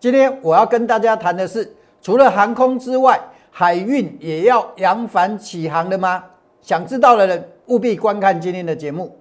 [0.00, 6.24] 今天我要跟大家谈的是，除了航空之外，海运也要扬帆起航了吗？
[6.62, 9.14] 想知道的人务必观看今天的节目。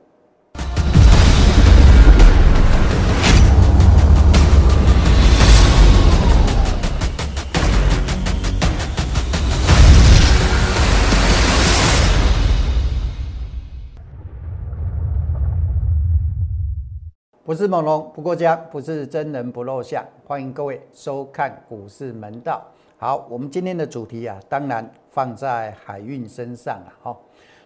[17.49, 20.05] 不是猛龙不过江，不是真人不露相。
[20.27, 22.63] 欢迎各位收看股市门道。
[22.95, 26.93] 好，我们今天的主题啊，当然放在海运身上了。
[27.01, 27.17] 哈，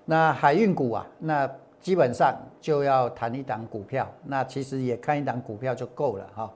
[0.05, 1.51] 那海运股啊，那
[1.81, 4.09] 基本上就要谈一档股票。
[4.23, 6.49] 那其实也看一档股票就够了哈。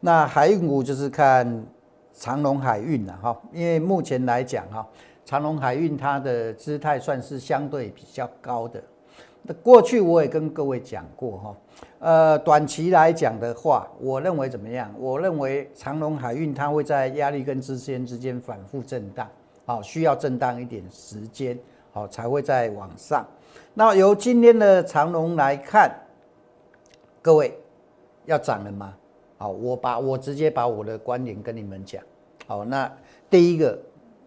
[0.00, 1.66] 那海运股就是看
[2.14, 4.88] 长隆海运了哈，因为目前来讲哈，
[5.26, 8.82] 长隆海运它的姿态算是相对比较高的。
[9.44, 11.56] 那过去我也跟各位讲过哈，
[11.98, 14.88] 呃，短期来讲的话，我认为怎么样？
[14.96, 19.28] 我认为长隆海运它会在压力跟支撑之间反复震荡，
[19.64, 21.58] 好，需要震荡一点时间，
[21.92, 23.26] 好，才会再往上。
[23.74, 25.90] 那由今天的长隆来看，
[27.20, 27.58] 各位
[28.26, 28.94] 要涨了吗？
[29.38, 32.00] 好，我把我直接把我的观点跟你们讲。
[32.46, 32.88] 好，那
[33.28, 33.76] 第一个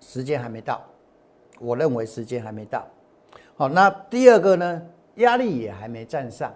[0.02, 0.82] 时间还没到，
[1.62, 2.86] 我认为时间还没到。
[3.56, 4.82] 好，那第二个呢？
[5.16, 6.54] 压力也还没站上，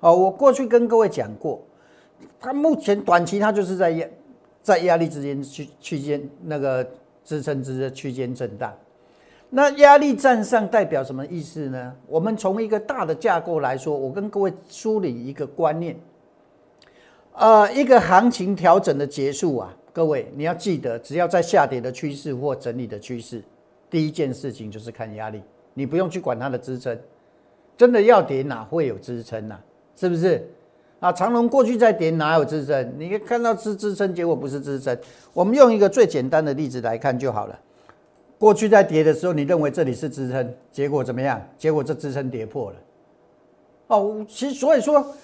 [0.00, 1.62] 哦，我过去跟各位讲过，
[2.40, 4.06] 它目前短期它就是在压
[4.62, 6.86] 在压力之间区区间那个
[7.24, 8.76] 支撑之的区间震荡。
[9.52, 11.92] 那压力站上代表什么意思呢？
[12.06, 15.96] 我们从一个大的架构来说，我跟各位梳理一个观念，
[17.32, 23.42] 呃，一个行情调整的结束啊，各位你要记得，只要在下跌的趋势或整理的趋势，
[23.90, 25.42] 第一件事情就是看压力，
[25.74, 26.96] 你不用去管它的支撑。
[27.80, 29.58] 真的要跌哪会有支撑呐？
[29.96, 30.46] 是不是？
[30.98, 32.92] 啊，长龙过去在跌哪有支撑？
[32.98, 34.94] 你看到是支撑，结果不是支撑。
[35.32, 37.58] 我们用一个最简单的例子来看就好了。
[38.38, 41.40] 过去在跌的时候，你认为这里是支撑，结果怎么样？
[41.56, 42.76] 结果这支撑跌破了。
[43.86, 45.14] 哦，其实所以说，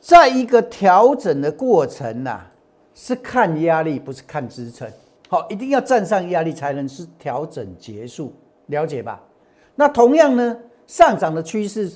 [0.00, 2.40] 在一个调整的过程呐，
[2.94, 4.90] 是看压力，不是看支撑。
[5.28, 8.32] 好，一定要站上压力才能是调整结束，
[8.68, 9.20] 了解吧？
[9.74, 10.56] 那同样呢？
[10.86, 11.90] 上涨的趋势，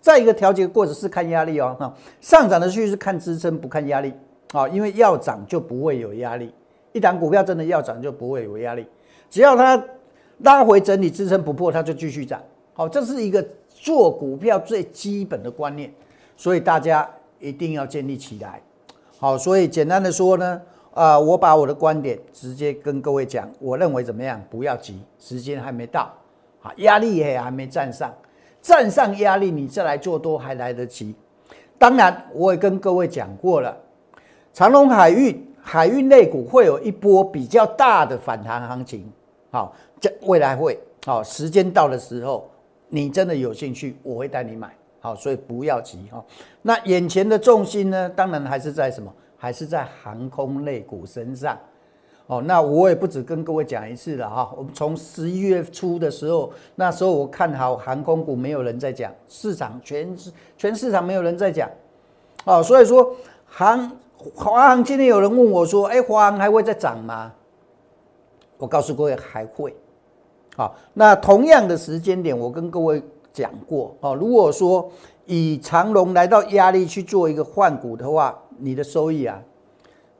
[0.00, 4.12] 再一个调节过程是看压力哦，哈，上涨的趋势看支撑不看压力，
[4.52, 6.52] 啊，因为要涨就不会有压力，
[6.92, 8.86] 一档股票真的要涨就不会有压力，
[9.30, 9.82] 只要它
[10.38, 12.42] 拉回整理支撑不破，它就继续涨，
[12.74, 15.92] 好，这是一个做股票最基本的观念，
[16.36, 17.08] 所以大家
[17.38, 18.60] 一定要建立起来，
[19.18, 20.60] 好，所以简单的说呢，
[20.92, 24.38] 啊，我把我的观点直接跟各位讲，我认为怎么样？
[24.50, 26.12] 不要急，时间还没到。
[26.62, 28.14] 啊，压力也还没站上，
[28.60, 31.14] 站上压力你再来做多还来得及。
[31.78, 33.76] 当然，我也跟各位讲过了，
[34.52, 39.10] 长隆海运、海运类股会有一波比较大的反弹行情。
[39.50, 42.48] 好，这未来会好，时间到的时候，
[42.88, 44.70] 你真的有兴趣，我会带你买。
[45.00, 46.24] 好，所以不要急哈。
[46.62, 49.12] 那眼前的重心呢，当然还是在什么？
[49.36, 51.58] 还是在航空类股身上。
[52.32, 54.50] 哦，那我也不止跟各位讲一次了哈。
[54.56, 60.16] 我们从十一月初的时候，那时候我看好航空股，没有人在讲，市场全
[60.56, 61.68] 全市场没有人在讲。
[62.46, 63.92] 哦，所以说航
[64.34, 67.30] 华航今天有人问我说：“哎，华航还会再涨吗？”
[68.56, 69.76] 我告诉各位还会。
[70.56, 74.14] 好，那同样的时间点，我跟各位讲过哦。
[74.14, 74.90] 如果说
[75.26, 79.38] 以长龙来到压力去做一个换股的话，你的收益啊，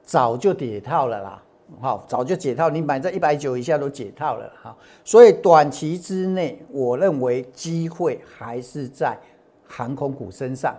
[0.02, 1.42] 早就跌套了啦。
[1.80, 9.18] 好，早就解套，你买在一百九以下都解套了哈，所以短期之内，我认为机会还是在
[9.66, 10.74] 航空股身上。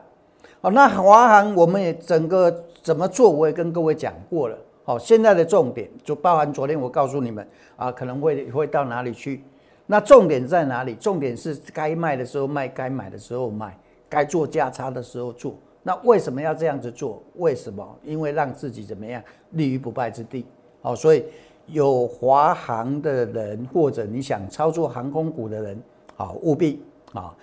[0.61, 4.57] 好，那华航我们也整个怎么做，我也跟各位讲过了。
[4.85, 9.43] 好，现在的重点就包含昨天我告诉你们啊，可能会会到哪里去？
[9.85, 10.95] 那重点在哪里？
[10.95, 13.77] 重点是该卖的时候卖，该买的时候买，
[14.07, 15.55] 该做价差的时候做。
[15.83, 17.21] 那为什么要这样子做？
[17.35, 17.85] 为什么？
[18.03, 19.21] 因为让自己怎么样
[19.51, 20.45] 立于不败之地。
[20.83, 21.23] 好，所以
[21.67, 25.81] 有华航的人，或者你想操作航空股的人，
[26.17, 26.83] 好，务必
[27.13, 27.33] 啊，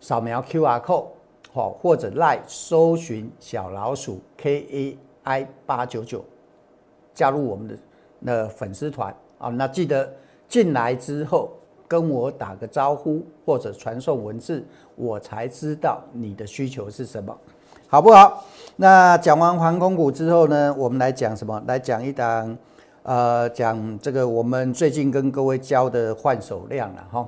[0.00, 1.06] 扫描 Q R code，
[1.50, 6.22] 好，或者来搜寻小老鼠 K A I 八九九，
[7.14, 7.78] 加入我们的
[8.18, 9.48] 那粉丝团啊。
[9.48, 10.12] 那记得
[10.46, 11.52] 进来之后
[11.88, 14.62] 跟我打个招呼，或者传送文字，
[14.94, 17.34] 我才知道你的需求是什么。
[17.88, 18.44] 好不好？
[18.74, 21.62] 那讲完航空股之后呢，我们来讲什么？
[21.68, 22.58] 来讲一档，
[23.04, 27.26] 呃，讲这个我们最近跟各位教的换手量了哈。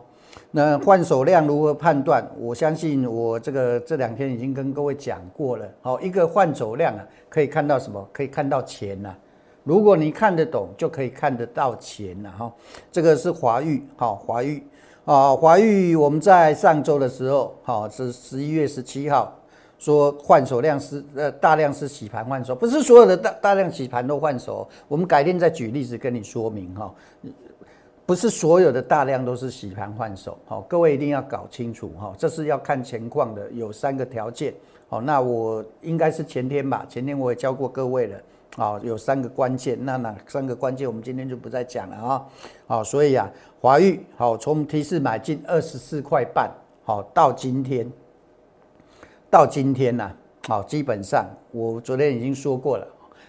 [0.51, 2.27] 那换手量如何判断？
[2.37, 5.65] 我相信我这个这两天已经跟各位讲过了。
[5.81, 8.05] 好，一个换手量啊，可以看到什么？
[8.13, 9.15] 可以看到钱呐。
[9.63, 12.53] 如果你看得懂，就可以看得到钱了哈。
[12.91, 14.61] 这个是华玉，好，华玉
[15.05, 19.33] 啊，华玉我们在上周的时候，好是十一月十七号
[19.79, 24.69] 说换手量是呃大量是洗盘换手，不是所有的大大量洗盘都换手。
[24.89, 26.93] 我们改天再举例子跟你说明哈。
[28.05, 34.55] 不是所有的大量都是洗盘换手，好，各位一定要搞清楚哈，这是要看情况的，有三个条件，
[34.89, 38.19] 好，那我应该是前天吧，前天我也教过各位了，
[38.57, 42.27] 好，有三个关键，那哪三个关键我们今天就不再讲了啊，
[42.67, 43.31] 好，所以啊，
[43.61, 46.51] 华玉好，从提示买进二十四块半，
[46.85, 47.87] 好，到今天，
[49.31, 50.11] 到今天呢，
[50.47, 52.87] 好，基本上我昨天已经说过了，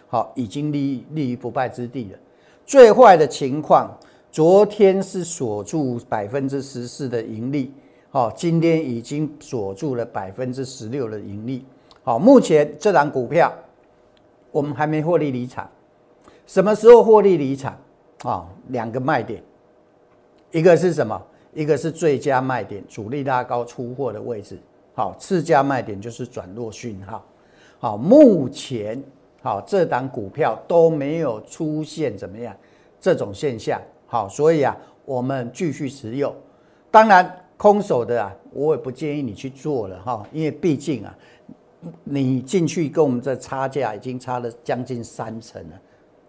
[0.07, 2.19] 好，已经立立于不败之地了，
[2.65, 3.97] 最坏的情况。
[4.31, 7.73] 昨天是锁住百分之十四的盈利，
[8.11, 11.65] 好，今天已经锁住了百分之十六的盈利，
[12.03, 13.51] 好，目前这档股票
[14.51, 15.67] 我们还没获利离场，
[16.45, 17.75] 什么时候获利离场？
[18.23, 19.41] 啊，两个卖点，
[20.51, 21.19] 一个是什么？
[21.55, 24.59] 一个是最佳卖点，主力拉高出货的位置，
[24.99, 27.23] 好，次价卖点就是转弱讯号，
[27.79, 29.01] 好，目前
[29.41, 32.53] 好这档股票都没有出现怎么样
[32.99, 33.81] 这种现象。
[34.07, 34.75] 好，所以啊，
[35.05, 36.35] 我们继续持有。
[36.91, 41.15] 当然，空手的啊，我也不建议你去做了哈，因为毕竟啊，
[42.03, 45.79] 你进去跟我们这差价已经差了将近三成了。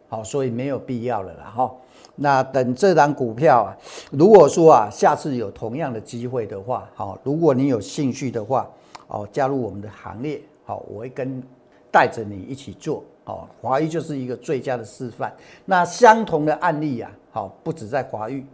[0.09, 1.75] 好，所以没有必要了啦哈。
[2.17, 3.77] 那等这档股票啊，
[4.11, 8.69] 如果说啊，下次有同样的机会的话，好，如果你有兴趣的话，
[9.09, 11.43] 哦，加入我们的行列，好，我会跟
[11.91, 13.03] 带着你一起做。
[13.25, 15.33] 哦，华玉就是一个最佳的示范。
[15.65, 17.11] 那相同的案例啊。
[17.33, 18.45] 好，不止在华域，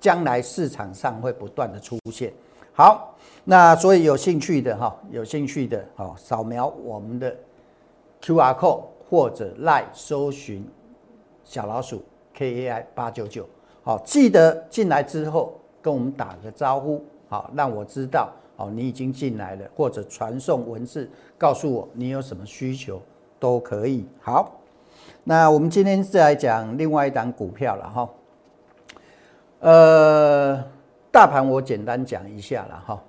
[0.00, 2.32] 将来市场上会不断的出现。
[2.72, 3.14] 好，
[3.44, 7.32] 那所以有兴趣的哈，有兴趣的，哦，扫描我们的
[8.22, 10.68] Q R code 或者赖搜寻
[11.44, 12.02] 小老鼠
[12.36, 13.48] K A I 八九九，
[13.82, 23.02] 好，记得进来之后跟我们打个招呼，好，让我知道，哦，你已经进来了，或者传送文字告诉我你有什么需求
[23.40, 24.06] 都可以。
[24.20, 24.60] 好。
[25.28, 28.08] 那我们今天再来讲另外一档股票了哈，
[29.58, 30.64] 呃，
[31.10, 33.02] 大盘我简单讲一下了哈，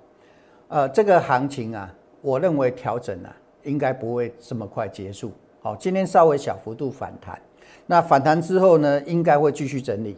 [0.66, 3.32] 呃，这个行情啊，我认为调整啊，
[3.62, 5.30] 应该不会这么快结束。
[5.60, 7.40] 好，今天稍微小幅度反弹，
[7.90, 10.16] 那反弹之后呢，应该会继续整理。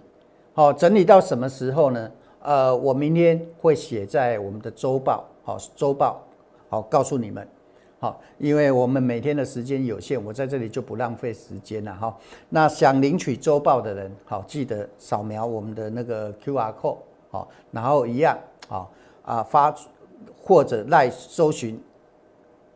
[0.52, 2.10] 好，整理到什么时候呢？
[2.42, 6.20] 呃，我明天会写在我们的周报，好，周报，
[6.68, 7.46] 好，告诉你们。
[8.00, 12.16] 好，因为我们每天的时间有限，我在这里就不浪费时间了哈。
[12.48, 16.96] 那想领取周报的人，好，记得扫描我们的那个 Q R code，
[17.30, 18.36] 好，然后一样，
[18.68, 18.90] 好
[19.22, 19.74] 啊发
[20.42, 21.80] 或者赖搜寻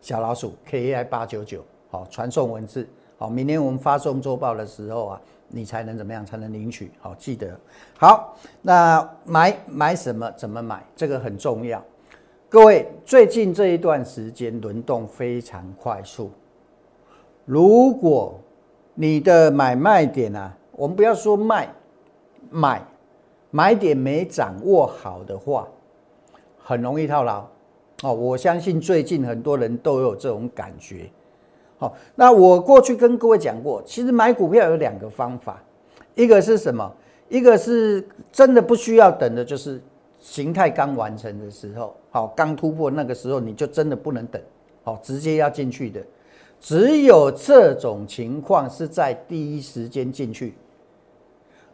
[0.00, 2.86] 小老鼠 K A I 八九九，好传送文字，
[3.24, 6.90] 好，明天我们发送周报的时候啊，你才能怎么样才能领取？
[7.00, 7.58] 好，记得
[7.96, 8.36] 好。
[8.60, 10.30] 那买买什么？
[10.32, 10.84] 怎么买？
[10.94, 11.82] 这个很重要。
[12.50, 16.30] 各位，最近这一段时间轮动非常快速。
[17.46, 18.38] 如果
[18.92, 21.72] 你的买卖点啊，我们不要说卖，
[22.50, 22.82] 买
[23.50, 25.66] 买点没掌握好的话，
[26.58, 27.42] 很容易套牢。
[28.02, 31.10] 哦，我相信最近很多人都有这种感觉。
[32.14, 35.62] 那我过去跟各位讲过，其实买股票有两个方法，
[36.14, 36.92] 一个是什么？
[37.28, 39.80] 一个是真的不需要等的，就是。
[40.26, 44.40] 形态刚完成的时候，好，刚突破那个时候，你就真的不能等，
[44.82, 46.00] 好，直接要进去的。
[46.58, 50.54] 只有这种情况是在第一时间进去。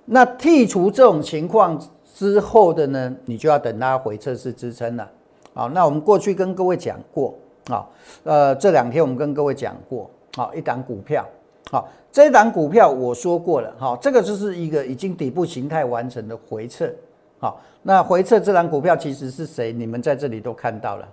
[0.05, 1.81] 那剔除这种情况
[2.13, 5.09] 之后的呢，你就要等它回测试支撑了。
[5.55, 7.33] 好，那我们过去跟各位讲过，
[7.69, 7.87] 啊，
[8.25, 11.25] 呃，这两天我们跟各位讲过，好，一档股票，
[11.71, 16.91] 好，这一档股票我说过了，好，这个就是一个已经底部形态完成的回撤。
[17.39, 19.73] 好，那回撤这档股票其实是谁？
[19.73, 21.09] 你们在这里都看到了，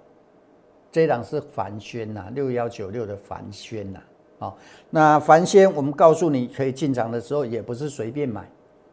[0.92, 4.00] 这档是凡轩呐，六幺九六的凡轩呐。
[4.39, 4.58] 好，
[4.89, 8.50] 那凡轩，我们告诉你可以进场的时候，也不是随便买，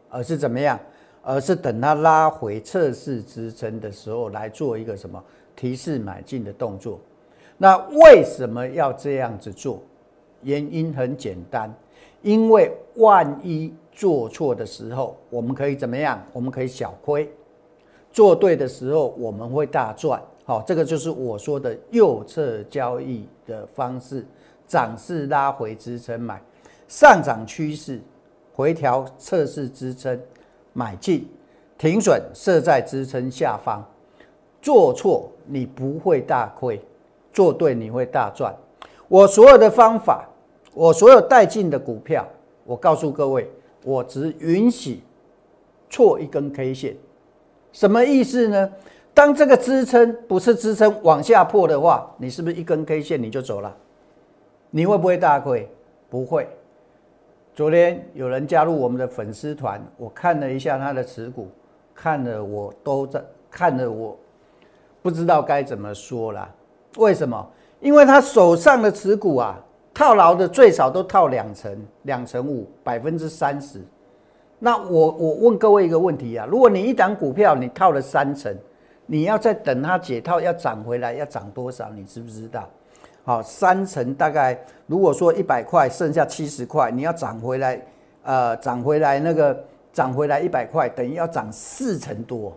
[0.09, 0.79] 而是怎么样？
[1.27, 5.23] 而是等它拉回测试支撑的时候来做一个什么
[5.55, 6.99] 提示买进的动作。
[7.57, 9.81] 那为什么要这样子做？
[10.41, 11.73] 原因很简单，
[12.21, 13.73] 因为万一。
[13.97, 16.21] 做错的时候，我们可以怎么样？
[16.33, 17.25] 我们可以小亏；
[18.11, 20.21] 做对的时候，我们会大赚。
[20.43, 24.25] 好，这个就是我说的右侧交易的方式：
[24.67, 26.41] 涨势拉回支撑买，
[26.89, 28.01] 上涨趋势
[28.53, 30.19] 回调测试支撑
[30.73, 31.25] 买进，
[31.77, 33.81] 停损设在支撑下方，
[34.61, 36.81] 做错你不会大亏，
[37.35, 38.55] 做对你会大赚。
[39.09, 40.25] 我所有的方法，
[40.73, 42.25] 我所有带进的股票，
[42.63, 43.51] 我告诉各位，
[43.83, 45.03] 我只允许
[45.89, 46.95] 错一根 K 线。
[47.73, 48.71] 什么意思呢？
[49.13, 53.75] 当这个支撑不是支撑往下破的话，你是不是一根 K 线你就走了？
[54.69, 55.69] 你会不会大亏？
[56.09, 56.47] 不会。
[57.53, 61.49] 昨天有人加入我们的粉丝团，我看了一下他的持股，
[61.93, 64.17] 看了我都在看了我，
[65.01, 66.49] 不知道该怎么说了。
[66.97, 67.47] 为什么？
[67.81, 69.59] 因为他手上的持股啊，
[69.93, 73.79] 套牢的最少都套两成，两成五，百分之三十。
[74.57, 78.55] 那我我问各位一个问题啊，如果你一档股票你套了三成，
[79.05, 81.89] 你要再等它解套，要涨回来，要涨多少？
[81.93, 82.67] 你知不知道？
[83.23, 87.79] 好，三成大概，如果说一百块，剩下七十块，你要涨回来，
[88.23, 92.53] 呃，涨回来那个涨回来一百块，等于要涨四成多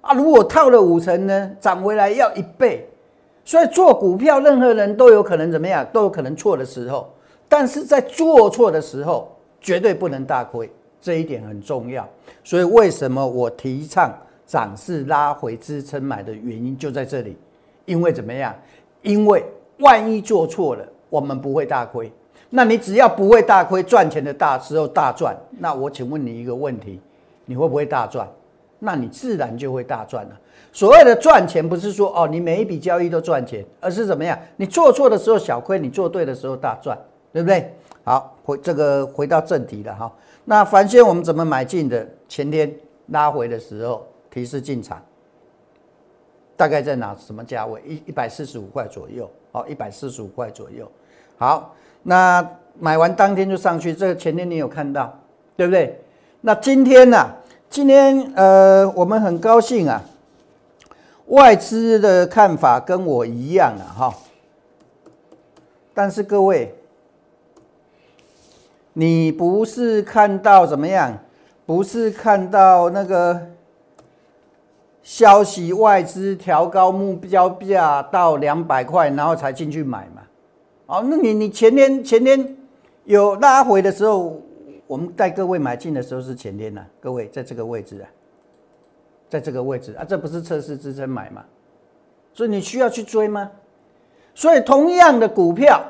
[0.00, 0.12] 啊。
[0.12, 2.88] 如果套了五成呢，涨回来要一倍。
[3.44, 5.86] 所以做股票，任何人都有可能怎么样？
[5.92, 7.12] 都有可能错的时候，
[7.48, 9.30] 但是在做错的时候，
[9.60, 10.70] 绝对不能大亏，
[11.00, 12.08] 这一点很重要。
[12.44, 14.12] 所以为什么我提倡？
[14.44, 17.38] 涨势拉回支撑买的原因就在这里，
[17.86, 18.54] 因为怎么样？
[19.00, 19.42] 因为
[19.78, 22.12] 万一做错了，我们不会大亏。
[22.50, 25.34] 那你只要不会大亏，赚钱的大时候大赚。
[25.58, 27.00] 那我请问你一个问题：
[27.46, 28.28] 你会不会大赚？
[28.84, 30.40] 那你自然就会大赚了。
[30.72, 34.36] 所谓的赚钱，不是说哦你每一笔交易都赚钱，而是怎么样？
[34.56, 36.98] 你做错的时候小亏，你做对的时候大赚，
[37.32, 37.72] 对不对？
[38.04, 40.12] 好，回这个回到正题了哈。
[40.44, 42.06] 那凡先我们怎么买进的？
[42.28, 42.74] 前天
[43.08, 44.06] 拉回的时候。
[44.32, 44.98] 提示进场，
[46.56, 47.82] 大概在哪什么价位？
[47.86, 50.90] 一一百四十五块左右，哦，一百四十五块左右。
[51.36, 52.42] 好，那
[52.80, 55.14] 买完当天就上去，这个前天你有看到，
[55.54, 56.00] 对不对？
[56.40, 57.28] 那今天呢？
[57.72, 60.02] 今天呃，我们很高兴啊，
[61.28, 64.14] 外资的看法跟我一样啊，哈。
[65.94, 66.74] 但是各位，
[68.92, 71.18] 你不是看到怎么样？
[71.64, 73.40] 不是看到那个？
[75.02, 80.22] 消息外资调高目标价到两百块，然后才进去买嘛？
[80.84, 82.54] 哦，那你你前天前天
[83.04, 84.38] 有拉回的时候，
[84.92, 88.04] 我们带各位买进的时候是前天呐，各位在这个位置啊，
[89.26, 91.42] 在这个位置啊，这不是测试支撑买吗？
[92.34, 93.50] 所以你需要去追吗？
[94.34, 95.82] 所以同样的股票，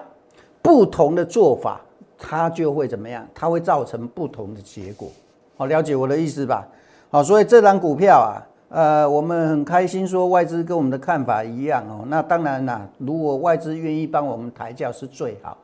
[0.63, 1.81] 不同的做法，
[2.17, 3.27] 它就会怎么样？
[3.35, 5.09] 它会造成不同的结果。
[5.57, 6.65] 好，了解我的意思吧？
[7.11, 8.39] 好，所以这张股票啊。
[8.69, 12.05] 呃，我们很开心说外资跟我们的看法一样哦。
[12.07, 15.59] 那当然啦，如果外资愿意帮我们抬轿是最好。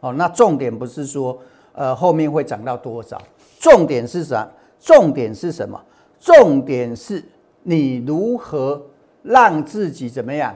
[0.00, 1.38] 哦，那重点不是说
[1.74, 3.20] 呃后面会涨到多少，
[3.58, 4.48] 重点是啥？
[4.80, 5.80] 重点是什么？
[6.18, 7.22] 重点是
[7.62, 8.80] 你如何
[9.22, 10.54] 让自己怎么样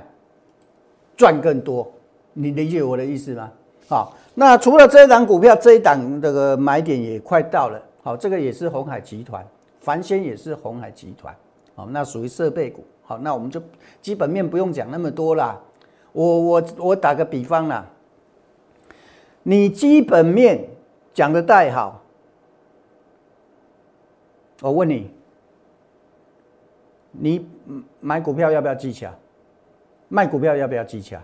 [1.17, 1.91] 赚更多？
[2.33, 3.51] 你理解我的意思吗？
[3.89, 7.81] 好，那除了这一档股票，这一档这个买点也快到了。
[8.03, 9.47] 好，这个也是红海集团，
[9.81, 11.35] 凡先也是红海集团。
[11.75, 12.85] 好，那属于设备股。
[13.03, 13.63] 好，那我们就
[14.03, 15.59] 基本面不用讲那么多啦。
[16.13, 17.87] 我我我打个比方啦，
[19.45, 20.69] 你基本面
[21.17, 22.03] 讲的太好，
[24.61, 25.11] 我问你，
[27.11, 27.49] 你
[28.01, 29.11] 买股票要不要技巧？
[30.09, 31.19] 卖股票要不要技巧？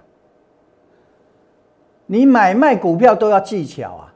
[2.07, 4.15] 你买卖股票都要技巧啊。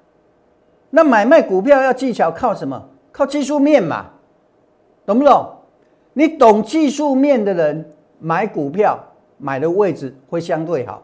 [0.89, 2.89] 那买卖股票要技巧，靠什么？
[3.13, 4.07] 靠技术面嘛，
[5.05, 5.57] 懂不懂？
[6.15, 8.99] 你懂技术面的人买股票
[9.37, 11.03] 买的位置会相对好，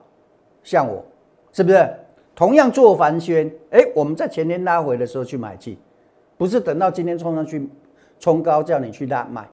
[0.62, 1.04] 像我，
[1.52, 1.94] 是不是？
[2.34, 5.76] 同样做凡轩，哎，我们在前天拉回的时候去买进，
[6.36, 7.68] 不是等到今天冲上去
[8.18, 9.46] 冲高叫你去拉买，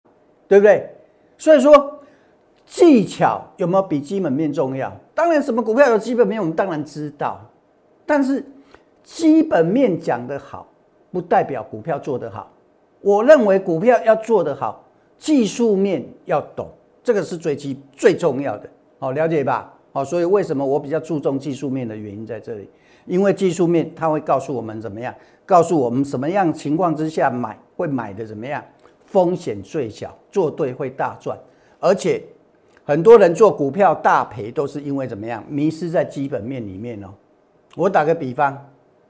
[0.48, 0.90] 对不对？
[1.38, 2.00] 所以说
[2.66, 4.92] 技巧有没有比基本面重要？
[5.14, 7.40] 当然，什么股票有基本面，我们当然知道，
[8.06, 8.46] 但是
[9.04, 10.68] 基本面讲得好，
[11.12, 12.52] 不代表股票做得好。
[13.02, 14.86] 我认为股票要做得好。
[15.18, 16.70] 技术面要懂，
[17.04, 18.70] 这个是最基最重要的，
[19.00, 19.74] 好了解吧？
[19.92, 22.70] 好，所以为什么我比较注重技术面的原因在这里，
[23.06, 25.14] 因为技术面它会告诉我们怎么样，
[25.46, 28.64] 告诉我们什么样情况之下买会买的怎么样，
[29.06, 31.38] 风险最小，做对会大赚，
[31.80, 32.22] 而且
[32.84, 37.08] 很多人做股票大赔都是因为怎么样，迷失在基本面里面哦。
[37.76, 38.58] 我打个比方，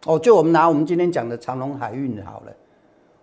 [0.05, 2.53] 哦，就我们拿我们今天讲的长隆海运好了。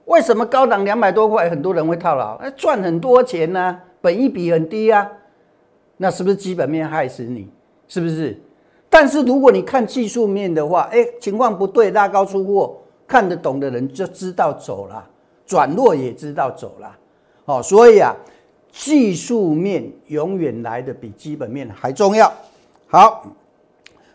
[0.07, 2.37] 为什么高档两百多块，很多人会套牢？
[2.37, 5.11] 哎，赚很多钱呢，本一比很低啊，
[5.97, 7.49] 那是不是基本面害死你？
[7.89, 8.39] 是不是？
[8.89, 12.77] 但是如果你看技术面的话，哎，情况不对，拉高出货，
[13.07, 15.05] 看得懂的人就知道走了，
[15.47, 16.97] 转弱也知道走了。
[17.45, 18.15] 好，所以啊，
[18.71, 22.33] 技术面永远来的比基本面还重要。
[22.89, 23.27] 好，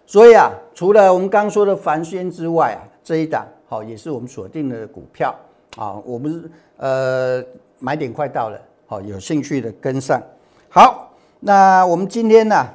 [0.05, 5.35] 所以啊，除了我们刚说的凡轩之外啊，这一档好也是我们锁定的股票
[5.77, 7.43] 啊，我们呃
[7.79, 10.21] 买点快到了，好，有兴趣的跟上。
[10.69, 11.10] 好，
[11.41, 12.67] 那我们今天呢，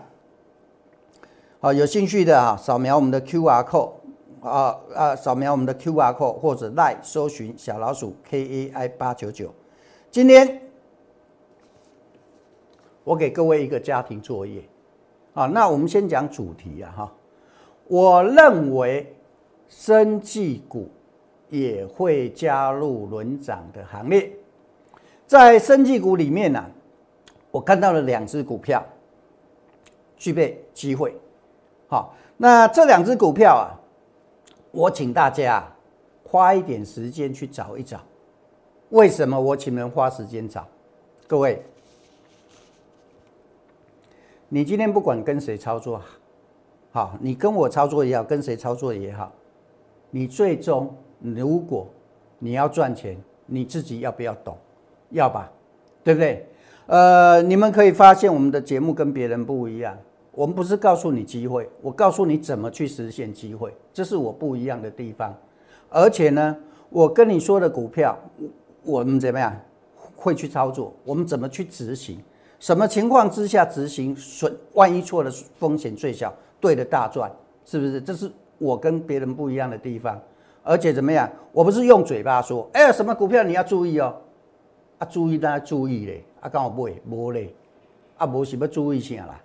[1.61, 3.93] 好有兴趣的啊，扫描我们的 Q R code。
[4.43, 5.17] 啊啊！
[5.17, 9.53] 扫描我们的 Q R code 或者 Line 搜寻小老鼠 K A I 八九九。
[10.09, 10.61] 今天
[13.03, 14.63] 我给各位一个家庭作业
[15.35, 15.47] 啊。
[15.47, 17.13] 那我们先讲主题啊哈。
[17.89, 19.17] 我认为
[19.69, 20.89] 生技股
[21.49, 24.31] 也会加入轮涨的行列。
[25.27, 26.65] 在生技股里面呢，
[27.57, 28.85] 我看到了两只股票
[30.19, 31.17] 具备机会。
[31.89, 33.73] 好，那这两只股票啊。
[34.73, 35.67] 我请大家
[36.23, 37.99] 花一点时间去找一找，
[38.91, 40.69] 为什么我请人花时间找？
[41.27, 41.63] 各位，
[44.51, 45.99] 你今天不管跟谁操作，
[46.93, 49.33] 好，你跟我操作也好，跟谁操作也好，
[50.11, 51.87] 你最终如果
[52.39, 54.59] 你要赚钱，你自己要不要懂？
[55.09, 55.51] 要吧，
[56.05, 56.47] 对不对？
[56.87, 59.97] 呃，你们可以发现我们的节目跟别人不一样。
[60.31, 65.35] 我们不是告诉你机会，我告诉你怎么去实现机会，这是我不一样的地方。
[65.89, 66.57] 而且呢，
[66.91, 68.17] 我跟你说的股票，
[68.85, 69.57] 我们怎么样
[70.15, 70.93] 会去操作？
[71.05, 72.23] 我们怎么去执行？
[72.61, 74.55] 什么情况之下执行损？
[74.75, 77.31] 万一错了，风险最小，对的大赚，
[77.65, 78.01] 是不是？
[78.01, 80.21] 这是我跟别人不一样的地方。
[80.63, 81.31] 而且怎么样？
[81.53, 84.15] 我不是用嘴巴说，哎，什么股票你要注意哦，
[84.99, 87.55] 啊，注意当然注意嘞，啊，刚好买无嘞，
[88.17, 89.41] 啊，无是要注意啥啦？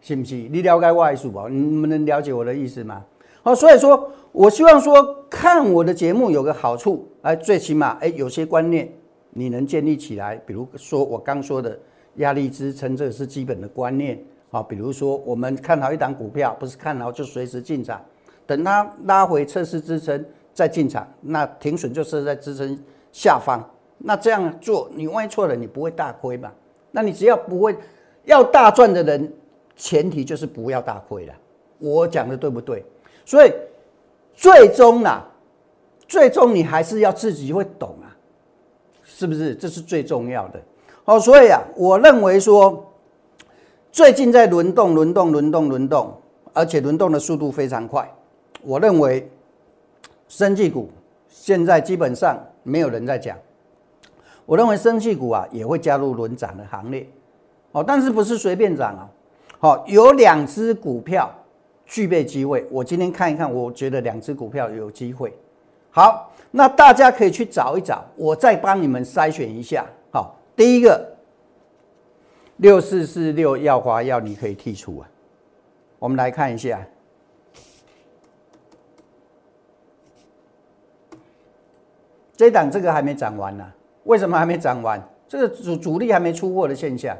[0.00, 0.34] 是不是？
[0.36, 1.48] 你了解我的意思不？
[1.48, 3.04] 你们能了解我的意思吗？
[3.42, 8.88] 好，所以说我希望说看我的节目有个好处，哎，最起码哎有些观念
[9.30, 10.36] 你能建立起来。
[10.46, 11.78] 比如说我刚说的
[12.16, 14.22] 压力支撑，这是基本的观念。
[14.50, 18.00] 好，比如说我们看好一档股票，不是看好就随时进场，
[18.46, 22.78] 等它拉回测试支撑再进场，那停损就设在支撑
[23.10, 23.62] 下方。
[23.98, 26.52] 那这样做，你万一错了，你不会大亏吧？
[26.90, 27.76] 那你只要不会
[28.24, 29.32] 要大赚的人。
[29.80, 31.32] 前提就是不要大亏了，
[31.78, 32.84] 我讲的对不对？
[33.24, 33.52] 所以
[34.34, 35.22] 最终呢，
[36.08, 38.10] 最终你还是要自己会懂啊，
[39.04, 39.54] 是不是？
[39.54, 40.60] 这是最重要的。
[41.04, 42.92] 好，所以啊，我认为说，
[43.92, 46.12] 最近在轮动、轮动、轮动、轮动，
[46.52, 48.12] 而且轮动的速度非常快。
[48.62, 49.30] 我认为，
[50.26, 50.90] 生技股
[51.28, 53.38] 现在基本上没有人在讲。
[54.48, 57.06] 我认为生气股啊也会加入轮涨的行列。
[57.72, 59.04] 哦，但是不是随便涨啊？
[59.58, 61.30] 好，有两只股票
[61.84, 65.36] 具备机会，我今天看一看，我觉得两只股票有机会。
[65.90, 69.84] 好，那大家可以去找一找，我再帮你们筛选一下。
[70.10, 71.06] 好，第一个
[72.56, 75.10] 六四四六耀华药，你可以剔除啊。
[75.98, 76.82] 我们来看一下，
[82.34, 83.70] 这档这个还没涨完呢，
[84.08, 84.98] 为什么还没涨完？
[85.28, 87.14] 这个主主力还没出货的现象。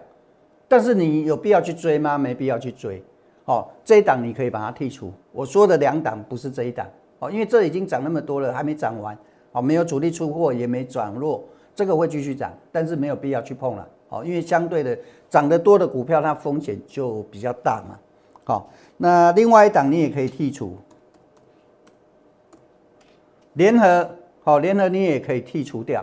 [0.67, 2.17] 但是你有必要去追吗？
[2.17, 3.03] 没必要去追。
[3.45, 5.13] 哦，这一档你可以把它剔除。
[5.31, 6.87] 我说的两档不是这一档
[7.19, 9.17] 哦，因为这已经涨那么多了，还没涨完。
[9.53, 13.87] 哦，没有主力出货，也没转弱，这个会继续涨，但是没有必要去碰了。
[14.09, 14.99] 哦，因为相对的
[15.29, 17.99] 涨得多的股票，它风险就比较大嘛。
[18.45, 20.75] 好，那另外一档你也可以剔除。
[23.53, 24.11] 联合，
[24.43, 26.03] 好，联合你也可以剔除掉。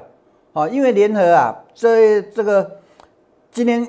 [0.56, 2.80] 哦，因为联合啊，这这个
[3.52, 3.88] 今天。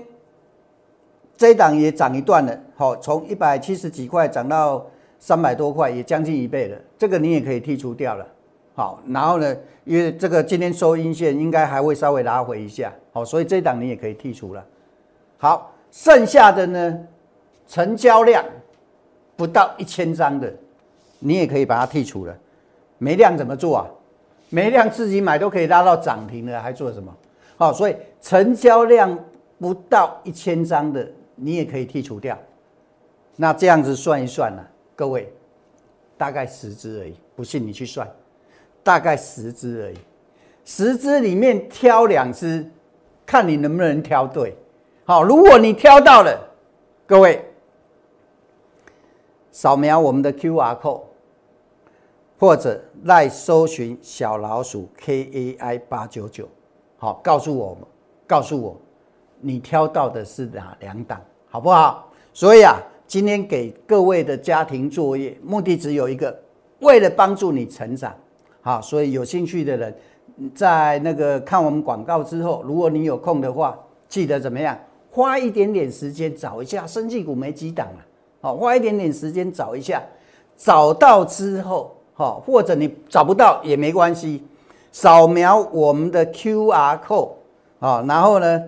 [1.39, 4.87] 这一档也涨一段了，好，从一百七十几块涨到
[5.19, 6.79] 三百多块，也将近一倍了。
[6.97, 8.27] 这个你也可以剔除掉了，
[8.75, 14.65] 好，然后呢，因为这个今天收阴线，应该还会稍微拉回一下，好，所以这一档你也可以剔除了。
[15.37, 16.99] 好，剩下的呢，
[17.69, 18.43] 成交量
[19.37, 20.51] 不到一千张的，
[21.19, 22.35] 你也可以把它剔除了。
[22.97, 23.87] 没量怎么做啊？
[24.49, 27.15] 没量自己买都可以拉到涨停了，还做什么？
[27.57, 29.19] 好，所以成交量
[29.59, 31.07] 不到一千张的。
[31.39, 32.35] 你也可以剔除掉，
[33.37, 34.65] 那这样子算一算呢？
[34.95, 35.31] 各位，
[36.17, 38.11] 大概十只而已，不信你去算，
[38.83, 39.99] 大概十只而已，
[40.65, 42.67] 十只里面挑两只，
[43.27, 44.57] 看你能不能挑对。
[45.05, 46.41] 好，如果你挑到了，
[47.07, 47.45] 各位，
[49.53, 51.03] 扫描我们的 Q R code，
[52.39, 56.49] 或者来搜寻小老鼠 K A I 八九九，
[56.99, 57.83] 好，告诉我们，
[58.27, 58.77] 告诉我。
[59.39, 61.21] 你挑到的是哪两档，
[61.51, 62.11] 好不好？
[62.33, 66.35] 所以啊，今天给各位的家庭作业目的只有一个，
[66.81, 68.15] 为了帮助你成长，
[68.63, 69.95] 好，所以有兴趣的人，
[70.55, 74.77] 在那个看我们广告之后，如果你有空的话，记得怎么样，
[75.11, 78.01] 花一点点时间找一下生技股没几档啊，
[78.41, 80.03] 好，花一点点时间找一下，
[80.57, 84.43] 找到之后，好，或者你找不到也没关系，
[84.91, 87.33] 扫描我们的 Q R code
[87.79, 88.63] 啊，然后呢，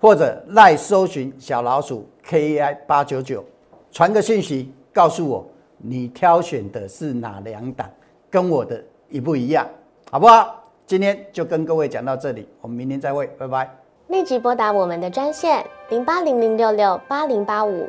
[0.00, 3.44] 或者赖搜寻小老鼠 K I 八九九，
[3.92, 7.86] 传个信息告诉我你挑选的是哪两档，
[8.30, 9.68] 跟我的一不一样，
[10.10, 10.64] 好不好？
[10.86, 13.70] 今天就跟各位讲到这里，我们明天再会，拜拜。
[14.06, 17.88] 立即拨打我们的专线零八零零六六八零八五